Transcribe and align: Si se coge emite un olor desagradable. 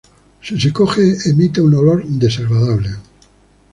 Si 0.41 0.59
se 0.59 0.71
coge 0.77 1.05
emite 1.31 1.59
un 1.61 1.75
olor 1.75 2.01
desagradable. 2.23 2.91